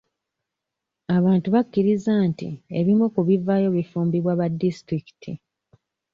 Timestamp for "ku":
3.13-3.21